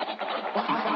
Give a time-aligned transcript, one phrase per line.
[0.00, 0.91] Oh, my God.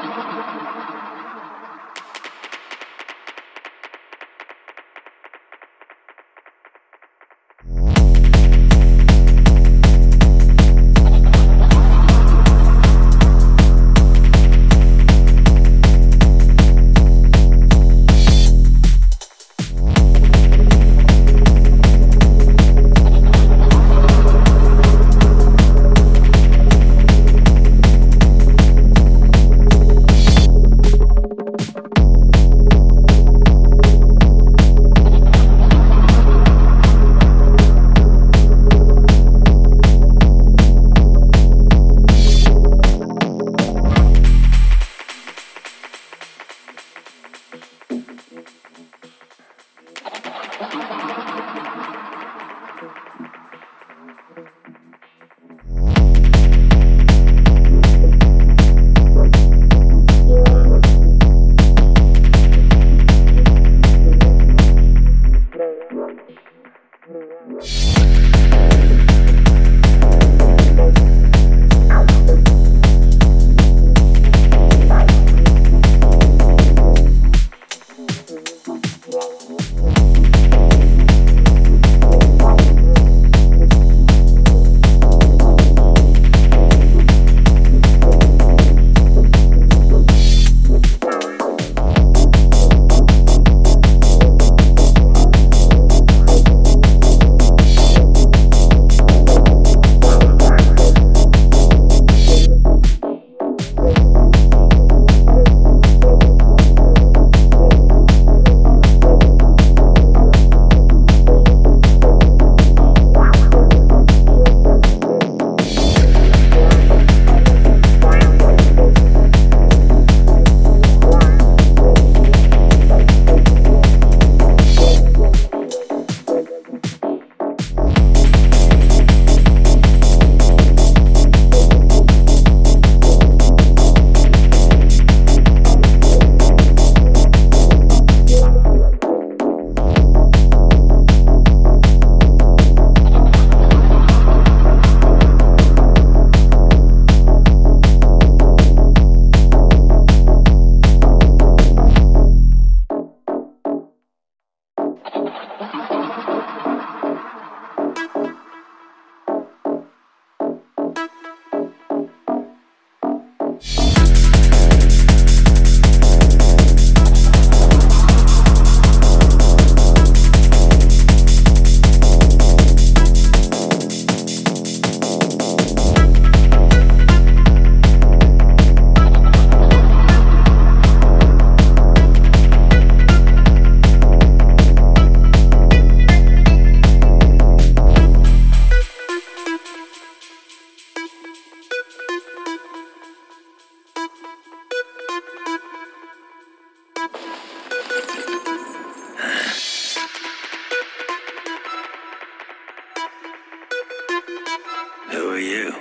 [205.11, 205.73] Who are you?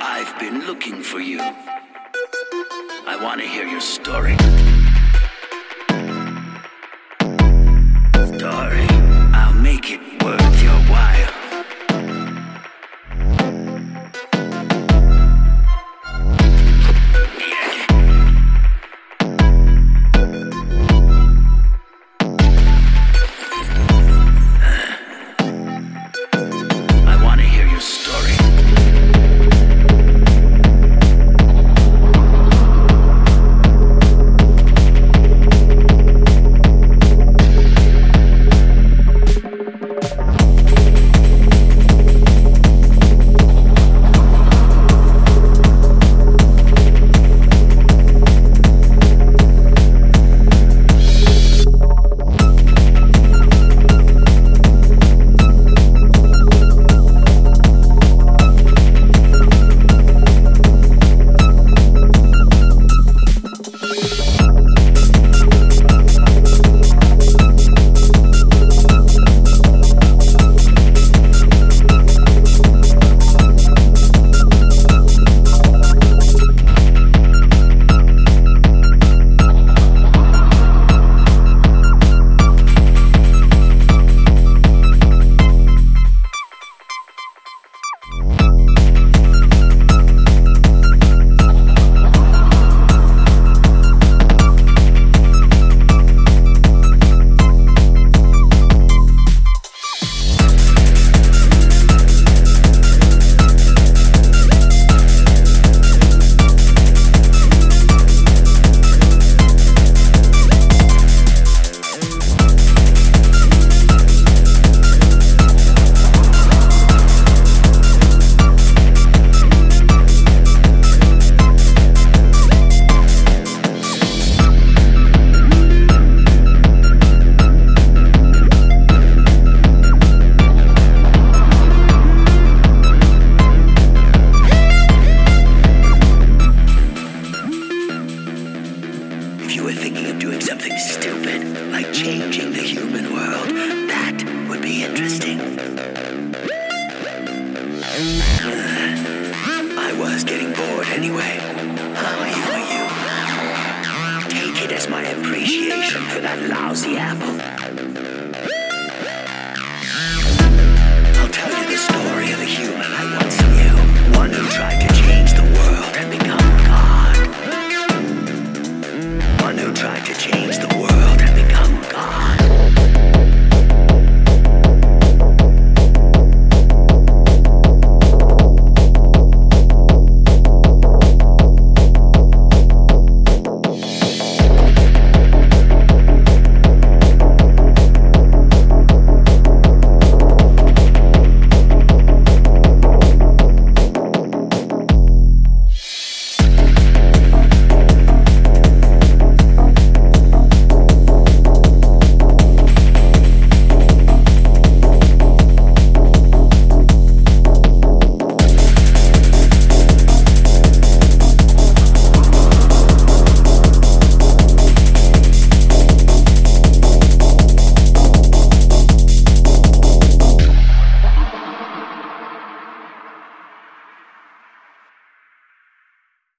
[0.00, 1.40] I've been looking for you.
[1.40, 4.36] I want to hear your story.